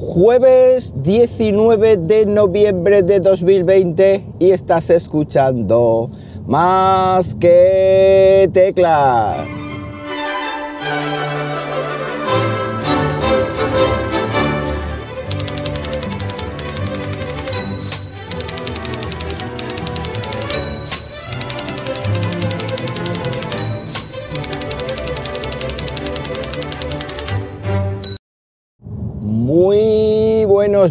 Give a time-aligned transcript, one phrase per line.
[0.00, 6.08] Jueves 19 de noviembre de 2020 y estás escuchando
[6.46, 9.48] más que teclas.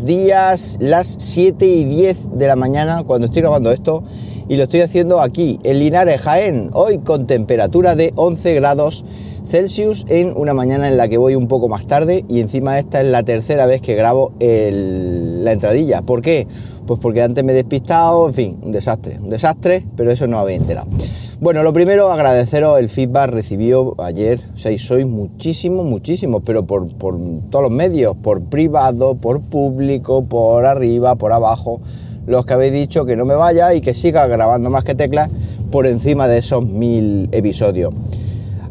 [0.06, 4.04] Días, las 7 y 10 de la mañana cuando estoy grabando esto
[4.50, 9.06] y lo estoy haciendo aquí en Linares, Jaén, hoy con temperatura de 11 grados
[9.48, 13.02] Celsius en una mañana en la que voy un poco más tarde y encima esta
[13.02, 16.02] es la tercera vez que grabo la entradilla.
[16.02, 16.48] ¿Por qué?
[16.86, 20.40] Pues porque antes me he despistado, en fin, un desastre, un desastre, pero eso no
[20.40, 20.88] había enterado.
[21.40, 24.40] Bueno, lo primero, agradeceros el feedback recibido ayer.
[24.56, 27.16] Sois muchísimos, muchísimos, pero por, por
[27.52, 31.80] todos los medios, por privado, por público, por arriba, por abajo,
[32.26, 35.30] los que habéis dicho que no me vaya y que siga grabando más que teclas
[35.70, 37.94] por encima de esos mil episodios.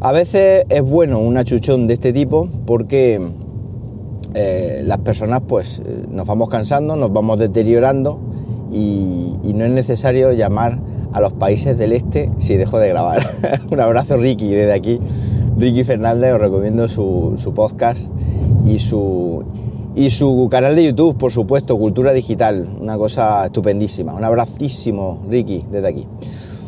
[0.00, 3.20] A veces es bueno un achuchón de este tipo porque
[4.34, 8.19] eh, las personas pues eh, nos vamos cansando, nos vamos deteriorando
[8.72, 10.80] y no es necesario llamar
[11.12, 13.26] a los países del este si dejo de grabar.
[13.70, 15.00] Un abrazo Ricky desde aquí.
[15.58, 18.08] Ricky Fernández, os recomiendo su, su, podcast
[18.66, 19.42] y su,
[19.94, 24.12] y su canal de YouTube, por supuesto, Cultura Digital, una cosa estupendísima.
[24.12, 26.06] Un abracísimo Ricky desde aquí.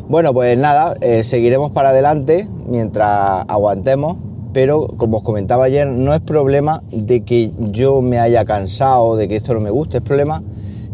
[0.07, 4.17] Bueno, pues nada, eh, seguiremos para adelante mientras aguantemos,
[4.53, 9.27] pero como os comentaba ayer, no es problema de que yo me haya cansado, de
[9.27, 10.41] que esto no me guste, es problema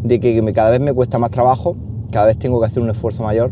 [0.03, 1.77] de que cada vez me cuesta más trabajo
[2.16, 3.52] cada vez tengo que hacer un esfuerzo mayor.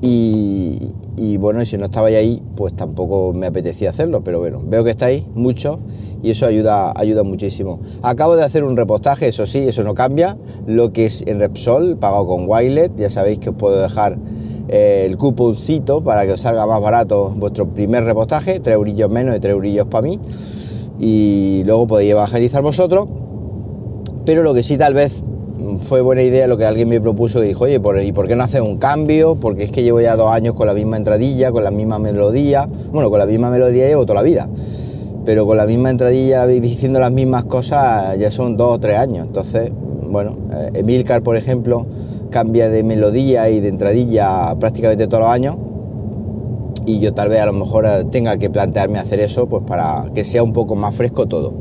[0.00, 4.90] Y, bueno, si no estabais ahí, pues tampoco me apetecía hacerlo, pero bueno, veo que
[4.90, 5.78] estáis mucho
[6.24, 7.78] y eso ayuda, ayuda muchísimo.
[8.02, 11.98] Acabo de hacer un repostaje, eso sí, eso no cambia, lo que es en Repsol,
[11.98, 14.18] pagado con Wilet, ya sabéis que os puedo dejar
[14.66, 19.36] eh, el cuponcito para que os salga más barato vuestro primer repostaje, 3 eurillos menos
[19.36, 20.18] y 3 eurillos para mí,
[20.98, 23.06] y luego podéis evangelizar vosotros,
[24.24, 25.22] pero lo que sí tal vez
[25.80, 28.44] fue buena idea lo que alguien me propuso y dijo, oye, ¿y por qué no
[28.44, 29.34] hacer un cambio?
[29.36, 32.68] Porque es que llevo ya dos años con la misma entradilla, con la misma melodía.
[32.92, 34.48] Bueno, con la misma melodía llevo toda la vida.
[35.24, 39.26] Pero con la misma entradilla diciendo las mismas cosas ya son dos o tres años.
[39.26, 39.70] Entonces,
[40.08, 41.86] bueno, eh, Emilcar, por ejemplo,
[42.30, 45.56] cambia de melodía y de entradilla prácticamente todos los años.
[46.86, 50.24] Y yo tal vez a lo mejor tenga que plantearme hacer eso, pues para que
[50.24, 51.52] sea un poco más fresco todo.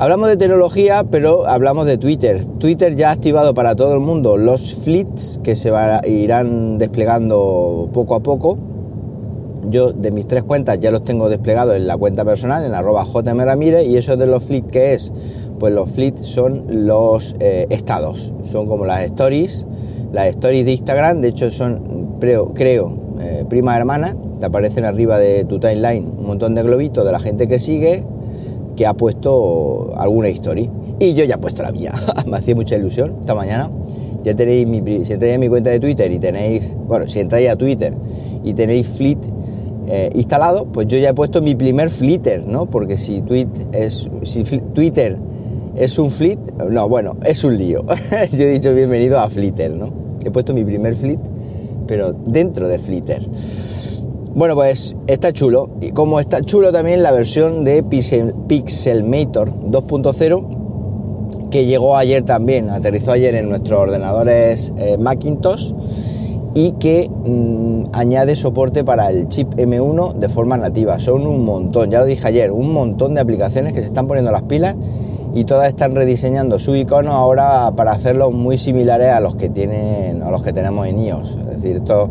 [0.00, 2.46] Hablamos de tecnología, pero hablamos de Twitter.
[2.46, 5.70] Twitter ya ha activado para todo el mundo los fleets que se
[6.06, 8.56] irán desplegando poco a poco.
[9.68, 13.04] Yo de mis tres cuentas ya los tengo desplegados en la cuenta personal, en arroba
[13.04, 15.12] jmramírez, y eso de los fleets, ¿qué es?
[15.58, 19.66] Pues los fleets son los eh, estados, son como las stories,
[20.14, 25.18] las stories de Instagram, de hecho son, creo, creo eh, prima hermana, te aparecen arriba
[25.18, 28.02] de tu timeline un montón de globitos de la gente que sigue,
[28.80, 30.70] que ha puesto alguna historia.
[30.98, 31.92] Y yo ya he puesto la mía.
[32.26, 33.70] Me hacía mucha ilusión esta mañana.
[34.24, 37.50] Ya tenéis mi, si entráis a mi cuenta de Twitter y tenéis, bueno, si entráis
[37.50, 37.92] a Twitter
[38.42, 39.18] y tenéis Fleet
[39.86, 42.70] eh, instalado, pues yo ya he puesto mi primer Flitter, ¿no?
[42.70, 45.18] Porque si, tweet es, si Twitter
[45.76, 46.38] es un Fleet,
[46.70, 47.84] no, bueno, es un lío.
[48.32, 49.90] yo he dicho bienvenido a Flitter, ¿no?
[50.24, 51.20] He puesto mi primer Fleet,
[51.86, 53.28] pero dentro de Flitter.
[54.34, 55.70] Bueno, pues está chulo.
[55.80, 60.60] Y como está chulo también la versión de Pixel, Pixelmator 2.0
[61.50, 65.72] que llegó ayer también, aterrizó ayer en nuestros ordenadores eh, Macintosh
[66.54, 70.98] y que mm, añade soporte para el chip M1 de forma nativa.
[71.00, 74.30] Son un montón, ya lo dije ayer, un montón de aplicaciones que se están poniendo
[74.30, 74.76] las pilas
[75.34, 80.22] y todas están rediseñando su icono ahora para hacerlos muy similares a los que tienen
[80.22, 81.36] a los que tenemos en iOS.
[81.36, 82.10] Es decir, esto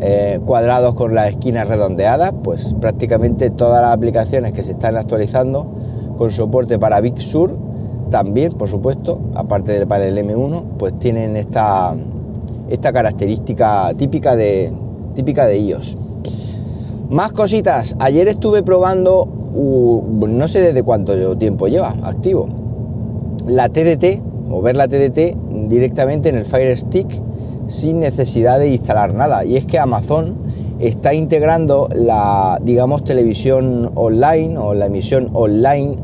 [0.00, 5.66] eh, cuadrados con las esquinas redondeadas, pues prácticamente todas las aplicaciones que se están actualizando
[6.18, 7.56] con soporte para Big Sur,
[8.10, 11.94] también, por supuesto, aparte del para el M1, pues tienen esta,
[12.68, 14.72] esta característica típica de,
[15.14, 15.96] típica de iOS.
[17.10, 17.96] Más cositas.
[17.98, 22.48] Ayer estuve probando, no sé desde cuánto tiempo lleva activo,
[23.46, 24.20] la TDT
[24.50, 25.36] o ver la TDT
[25.68, 27.25] directamente en el Fire Stick
[27.66, 29.44] sin necesidad de instalar nada.
[29.44, 30.34] Y es que Amazon
[30.78, 35.96] está integrando la, digamos, televisión online o la emisión online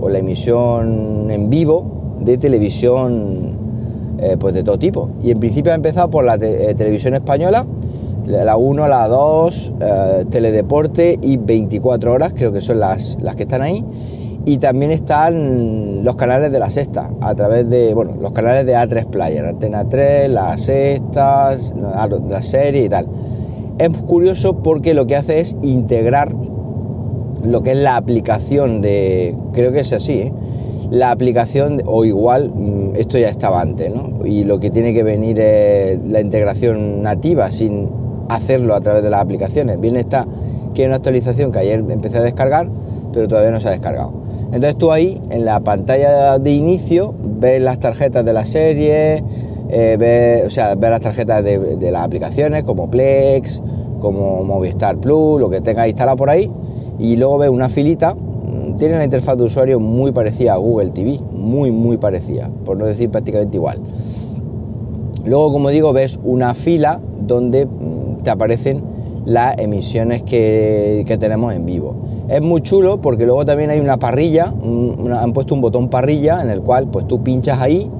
[0.00, 3.54] o la emisión en vivo de televisión
[4.18, 5.10] eh, pues de todo tipo.
[5.22, 7.66] Y en principio ha empezado por la eh, televisión española,
[8.26, 13.42] la 1, la 2, eh, Teledeporte y 24 horas, creo que son las, las que
[13.42, 13.84] están ahí.
[14.46, 18.74] Y también están los canales de la sexta, a través de, bueno, los canales de
[18.76, 21.56] A3 Player, Antena 3, la sexta,
[22.28, 23.06] la serie y tal.
[23.78, 26.32] Es curioso porque lo que hace es integrar
[27.44, 30.32] lo que es la aplicación de, creo que es así, ¿eh?
[30.90, 34.24] la aplicación, o igual, mm, esto ya estaba antes, ¿no?
[34.26, 37.90] Y lo que tiene que venir es la integración nativa, sin
[38.28, 39.80] hacerlo a través de las aplicaciones.
[39.80, 40.26] Bien está
[40.72, 42.68] que hay una actualización que ayer empecé a descargar,
[43.12, 44.23] pero todavía no se ha descargado.
[44.54, 49.24] Entonces tú ahí en la pantalla de inicio ves las tarjetas de la serie,
[49.68, 53.60] eh, ves, o sea, ves las tarjetas de, las aplicaciones como Plex,
[53.98, 56.48] como Movistar Plus, lo que tengas instalado por ahí,
[57.00, 58.14] y luego ves una filita.
[58.14, 62.76] Mm, tiene la interfaz de usuario muy parecida a Google TV, muy, muy parecida, por
[62.76, 63.80] no decir prácticamente igual.
[65.24, 68.84] Luego, como digo, ves una fila donde mm, te aparecen
[69.24, 72.03] las emisiones que tenemos en vivo.
[72.28, 74.52] Es muy chulo porque luego también hay una parrilla,
[75.20, 77.90] han puesto un botón parrilla en el cual pues tú pinchas ahí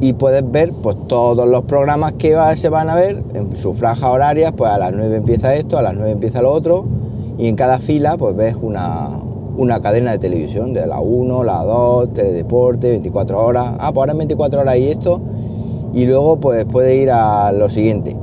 [0.00, 4.10] y puedes ver pues todos los programas que se van a ver en sus franjas
[4.10, 6.84] horarias, pues a las 9 empieza esto, a las 9 empieza lo otro
[7.38, 9.20] y en cada fila pues ves una,
[9.56, 14.12] una cadena de televisión de la 1, la 2, Teledeporte, 24 horas, ah, pues ahora
[14.12, 15.20] en 24 horas y esto
[15.94, 18.16] y luego pues puede ir a lo siguiente.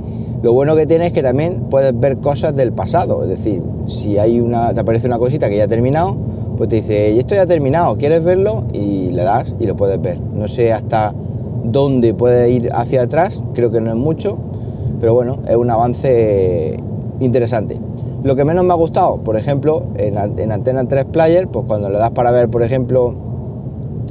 [0.44, 4.17] Lo bueno que tiene es que también puedes ver cosas del pasado, es decir, si
[4.17, 6.15] hay una, te aparece una cosita que ya ha terminado,
[6.57, 8.65] pues te dice, esto ya ha terminado, ¿quieres verlo?
[8.73, 10.19] Y le das y lo puedes ver.
[10.19, 11.13] No sé hasta
[11.63, 14.38] dónde puede ir hacia atrás, creo que no es mucho,
[14.99, 16.77] pero bueno, es un avance
[17.19, 17.79] interesante.
[18.23, 21.89] Lo que menos me ha gustado, por ejemplo, en, en Antena 3 Player, pues cuando
[21.89, 23.15] le das para ver, por ejemplo,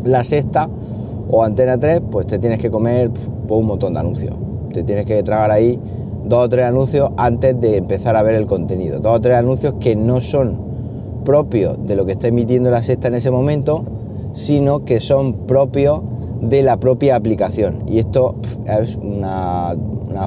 [0.05, 0.69] la sexta
[1.31, 4.35] o Antena 3, pues te tienes que comer pues, un montón de anuncios.
[4.73, 5.79] Te tienes que tragar ahí
[6.31, 9.01] dos o tres anuncios antes de empezar a ver el contenido.
[9.01, 10.71] Dos o tres anuncios que no son
[11.25, 13.85] propios de lo que está emitiendo la sexta en ese momento,
[14.33, 16.01] sino que son propios
[16.41, 17.83] de la propia aplicación.
[17.89, 19.77] Y esto es una,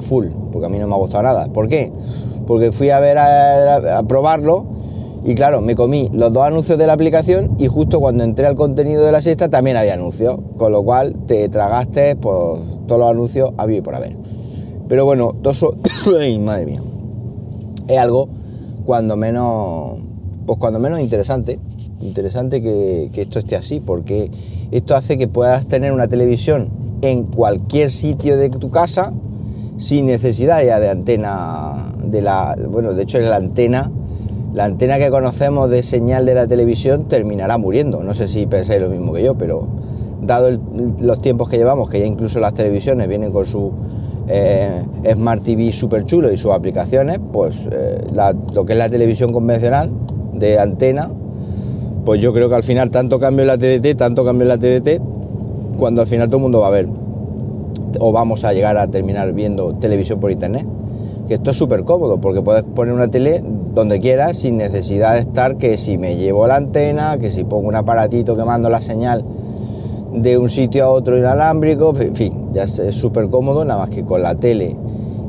[0.02, 1.46] full, porque a mí no me ha gustado nada.
[1.46, 1.90] ¿Por qué?
[2.46, 4.66] Porque fui a ver a, probarlo
[5.24, 8.56] y claro, me comí los dos anuncios de la aplicación y justo cuando entré al
[8.56, 13.10] contenido de la sexta también había anuncios, con lo cual te tragaste pues, todos los
[13.10, 14.43] anuncios había y por haber.
[14.88, 15.76] Pero bueno, todo eso,
[16.40, 16.82] madre mía,
[17.88, 18.28] es algo
[18.84, 19.98] cuando menos,
[20.46, 21.58] pues cuando menos interesante,
[22.00, 24.30] interesante que, esto esté así, porque
[24.70, 26.68] esto hace que puedas tener una televisión
[27.02, 29.12] en cualquier sitio de tu casa
[29.78, 33.90] sin necesidad ya de antena de la, bueno, de hecho es la antena,
[34.52, 38.02] la antena que conocemos de señal de la televisión terminará muriendo.
[38.04, 39.66] No sé si pensáis lo mismo que yo, pero
[40.22, 40.50] dado
[41.00, 43.72] los tiempos que llevamos, que ya incluso las televisiones vienen con su
[44.28, 44.82] eh,
[45.12, 48.00] Smart TV súper chulo y sus aplicaciones, pues eh,
[48.54, 49.90] lo que es la televisión convencional
[50.32, 51.10] de antena,
[52.04, 54.58] pues yo creo que al final tanto cambio en la TDT, tanto cambio en la
[54.58, 55.00] TDT,
[55.78, 56.88] cuando al final todo el mundo va a ver
[58.00, 60.66] o vamos a llegar a terminar viendo televisión por internet.
[61.28, 63.42] Que esto es súper cómodo porque puedes poner una tele
[63.74, 67.68] donde quieras sin necesidad de estar que si me llevo la antena, que si pongo
[67.68, 69.24] un aparatito que mando la señal
[70.14, 74.04] de un sitio a otro inalámbrico, en fin, ya es súper cómodo, nada más que
[74.04, 74.76] con la tele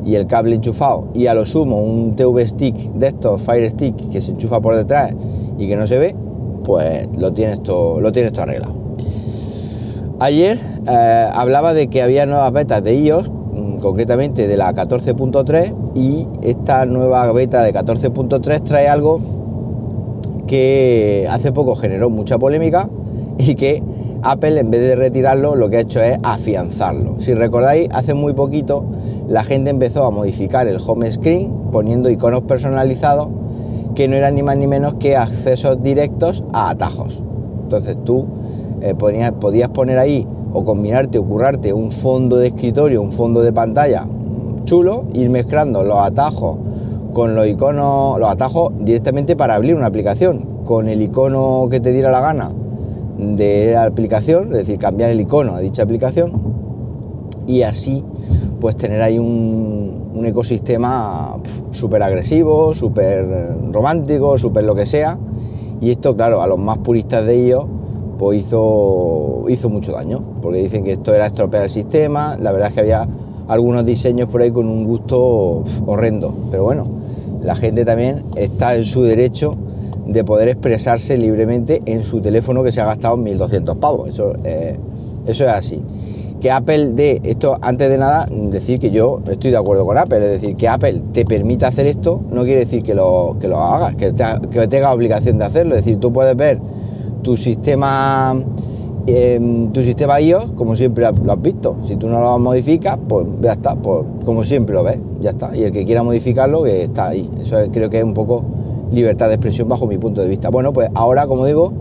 [0.06, 4.12] y el cable enchufado y a lo sumo un TV Stick de estos, Fire Stick,
[4.12, 5.14] que se enchufa por detrás
[5.58, 6.16] y que no se ve,
[6.64, 8.76] pues lo tienes todo, lo tienes todo arreglado.
[10.20, 15.74] Ayer eh, hablaba de que había nuevas betas de iOS, mm, concretamente de la 14.3,
[15.96, 19.20] y esta nueva beta de 14.3 trae algo
[20.48, 22.88] que hace poco generó mucha polémica
[23.38, 23.82] y que
[24.26, 27.18] Apple en vez de retirarlo lo que ha hecho es afianzarlo.
[27.20, 28.84] Si recordáis, hace muy poquito
[29.28, 33.28] la gente empezó a modificar el home screen poniendo iconos personalizados
[33.94, 37.24] que no eran ni más ni menos que accesos directos a atajos.
[37.62, 38.26] Entonces tú
[38.82, 43.54] eh, podías, poner ahí o combinarte o currarte un fondo de escritorio, un fondo de
[43.54, 44.08] pantalla
[44.64, 46.58] chulo, ir mezclando los atajos
[47.14, 51.92] con los iconos, los atajos directamente para abrir una aplicación, con el icono que te
[51.92, 52.52] diera la gana
[53.26, 56.34] de la aplicación, es decir, cambiar el icono a dicha aplicación
[57.48, 58.04] y así
[58.60, 61.38] pues tener ahí un, un ecosistema
[61.72, 65.18] súper agresivo, súper romántico, súper lo que sea.
[65.82, 67.66] Y esto, claro, a los más puristas de ellos,
[68.18, 72.38] pues hizo, hizo mucho daño, porque dicen que esto era estropear el sistema.
[72.40, 73.08] La verdad es que había
[73.48, 76.88] algunos diseños por ahí con un gusto horrendo, pero bueno,
[77.44, 79.52] la gente también está en su derecho
[80.06, 84.10] de poder expresarse libremente en su teléfono que se ha gastado 1.200 pavos.
[84.10, 84.78] Eso, eh,
[85.26, 85.82] eso es así.
[86.40, 90.20] Que Apple de esto, antes de nada, decir que yo estoy de acuerdo con Apple,
[90.20, 93.58] es decir, que Apple te permita hacer esto no quiere decir que lo, que lo
[93.58, 94.14] hagas, que,
[94.52, 95.76] que tenga obligación de hacerlo.
[95.76, 96.60] Es decir, tú puedes ver
[97.24, 98.36] tu sistema
[99.08, 101.78] em, tu sistema iOS, como siempre lo has visto.
[101.86, 105.56] Si tú no lo modificas, pues ya está, pues como siempre lo ves, ya está.
[105.56, 107.30] Y el que quiera modificarlo, que está ahí.
[107.40, 108.44] Eso creo que es un poco
[108.92, 110.50] libertad de expresión bajo mi punto de vista.
[110.50, 111.74] Bueno, pues ahora, como digo,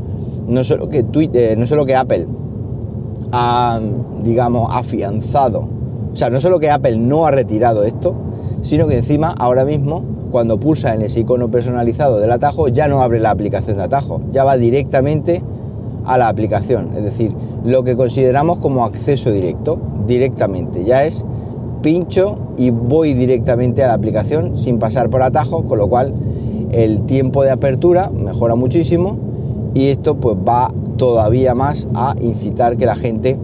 [0.47, 2.27] no solo que Twitter, eh, no solo que Apple
[3.33, 3.81] ha,
[4.23, 5.69] digamos, afianzado,
[6.13, 8.15] o sea, no solo que Apple no ha retirado esto,
[8.63, 13.03] sino que encima ahora mismo cuando pulsa en ese icono personalizado del atajo ya no
[13.03, 15.43] abre la aplicación de atajo, ya va directamente
[16.05, 17.33] a la aplicación, es decir,
[17.65, 21.25] lo que consideramos como acceso directo, directamente, ya es
[21.83, 26.13] pincho y voy directamente a la aplicación sin pasar por atajo, con lo cual
[26.75, 29.17] el tiempo de apertura mejora muchísimo
[29.75, 33.39] y esto pues va todavía más a incitar que la gente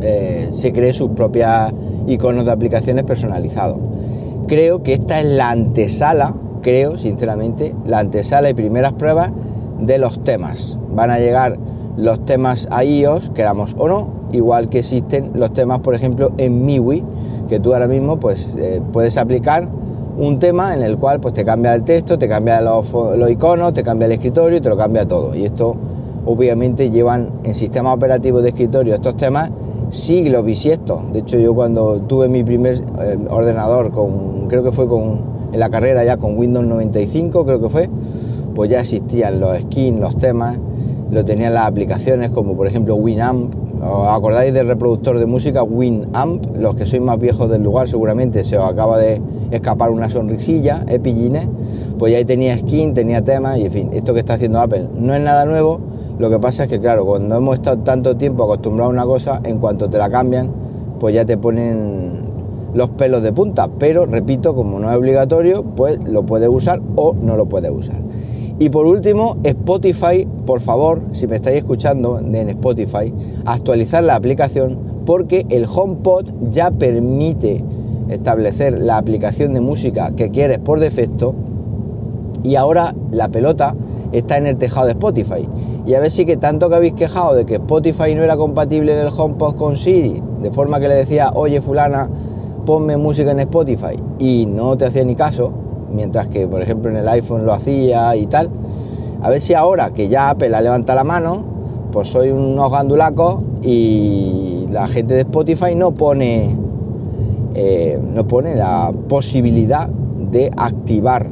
[0.00, 1.72] eh, se cree sus propias
[2.06, 3.78] iconos de aplicaciones personalizados.
[4.46, 9.32] Creo que esta es la antesala, creo sinceramente, la antesala y primeras pruebas
[9.80, 10.78] de los temas.
[10.94, 11.58] Van a llegar
[11.96, 16.64] los temas a iOS, queramos o no, igual que existen los temas, por ejemplo, en
[16.64, 17.02] MIUI,
[17.48, 19.68] que tú ahora mismo pues eh, puedes aplicar
[20.20, 22.86] un tema en el cual pues te cambia el texto, te cambia los,
[23.30, 25.34] iconos, te cambia el escritorio y te lo cambia todo.
[25.34, 25.74] Y esto
[26.26, 29.50] obviamente llevan en sistemas operativos de escritorio estos temas
[29.88, 31.10] siglos bisiestos.
[31.12, 35.22] De hecho, yo cuando tuve mi primer eh, ordenador con, creo que fue con,
[35.52, 37.88] en la carrera ya con Windows 95, creo que fue,
[38.54, 40.58] pues ya existían los skins, los temas,
[41.10, 43.54] lo tenían las aplicaciones como por ejemplo Winamp.
[43.82, 46.56] ¿Os acordáis del reproductor de música Winamp?
[46.56, 50.84] Los que sois más viejos del lugar seguramente se os acaba de escapar una sonrisilla,
[50.86, 51.48] Epigine.
[51.98, 54.88] Pues ya ahí tenía skin, tenía temas y en fin, esto que está haciendo Apple
[54.98, 55.80] no es nada nuevo,
[56.18, 59.40] lo que pasa es que, claro, cuando hemos estado tanto tiempo acostumbrados a una cosa,
[59.42, 60.50] en cuanto te la cambian,
[60.98, 62.20] pues ya te ponen
[62.74, 63.70] los pelos de punta.
[63.78, 67.96] Pero, repito, como no es obligatorio, pues lo puedes usar o no lo puedes usar.
[68.62, 73.10] Y por último, Spotify, por favor, si me estáis escuchando en Spotify,
[73.46, 77.64] actualizar la aplicación porque el HomePod ya permite
[78.10, 81.34] establecer la aplicación de música que quieres por defecto
[82.42, 83.74] y ahora la pelota
[84.12, 85.48] está en el tejado de Spotify.
[85.86, 88.92] Y a ver si que tanto que habéis quejado de que Spotify no era compatible
[88.92, 92.10] en el HomePod con Siri, de forma que le decía, oye fulana,
[92.66, 95.50] ponme música en Spotify, y no te hacía ni caso,
[95.92, 98.50] mientras que por ejemplo en el iPhone lo hacía y tal,
[99.22, 101.44] a ver si ahora que ya Apple ha levantado la mano,
[101.92, 106.56] pues soy unos gandulacos y la gente de Spotify no pone,
[107.54, 111.26] eh, no pone la posibilidad de activar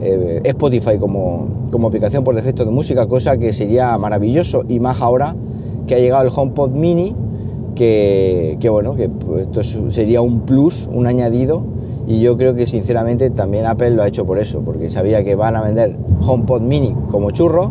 [0.00, 4.64] eh, Spotify como, como aplicación por defecto de música, cosa que sería maravilloso.
[4.68, 5.34] Y más ahora
[5.86, 7.14] que ha llegado el HomePod Mini,
[7.74, 11.62] que, bueno, que pues, esto sería un plus, un añadido
[12.06, 15.34] y yo creo que sinceramente también Apple lo ha hecho por eso, porque sabía que
[15.34, 15.96] van a vender
[16.26, 17.70] HomePod Mini como churro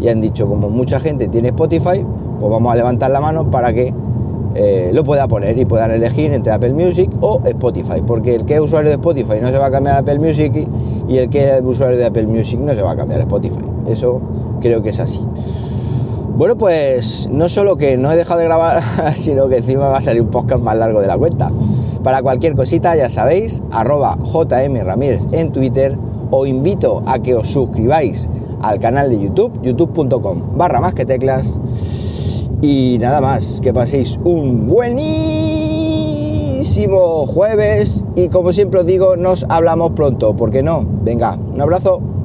[0.00, 2.04] y han dicho como mucha gente tiene Spotify,
[2.40, 3.94] pues vamos a levantar la mano para que
[4.54, 8.54] eh, lo pueda poner y puedan elegir entre Apple Music o Spotify, porque el que
[8.54, 10.68] es usuario de Spotify no se va a cambiar a Apple Music
[11.08, 13.64] y el que es usuario de Apple Music no se va a cambiar a Spotify.
[13.86, 14.20] Eso
[14.60, 15.20] creo que es así.
[16.36, 18.82] Bueno, pues no solo que no he dejado de grabar,
[19.14, 21.50] sino que encima va a salir un podcast más largo de la cuenta.
[22.02, 25.96] Para cualquier cosita, ya sabéis, arroba JM Ramírez en Twitter,
[26.30, 28.28] os invito a que os suscribáis
[28.60, 31.58] al canal de YouTube, youtube.com barra más que teclas.
[32.60, 35.06] Y nada más, que paséis un buenísimo
[37.26, 40.84] jueves y como siempre os digo, nos hablamos pronto, ¿por qué no?
[41.02, 42.02] Venga, un abrazo.